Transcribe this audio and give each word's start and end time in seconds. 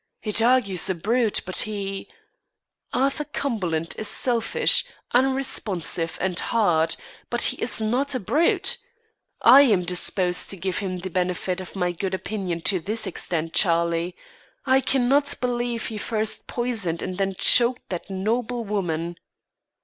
It 0.23 0.41
argues 0.41 0.89
a 0.89 0.95
brute, 0.95 1.41
but 1.45 1.57
he" 1.57 2.07
"Arthur 2.91 3.23
Cumberland 3.23 3.93
is 3.99 4.07
selfish, 4.07 4.83
unresponsive, 5.13 6.17
and 6.19 6.39
hard, 6.39 6.95
but 7.29 7.43
he 7.43 7.61
is 7.61 7.79
not 7.79 8.15
a 8.15 8.19
brute. 8.19 8.79
I'm 9.43 9.85
disposed 9.85 10.49
to 10.49 10.57
give 10.57 10.79
him 10.79 10.97
the 10.97 11.11
benefit 11.11 11.61
of 11.61 11.75
my 11.75 11.91
good 11.91 12.15
opinion 12.15 12.61
to 12.61 12.79
this 12.79 13.05
extent, 13.05 13.53
Charlie; 13.53 14.15
I 14.65 14.81
cannot 14.81 15.35
believe 15.39 15.85
he 15.85 15.99
first 15.99 16.47
poisoned 16.47 17.03
and 17.03 17.19
then 17.19 17.35
choked 17.37 17.89
that 17.89 18.09
noble 18.09 18.65
woman." 18.65 19.17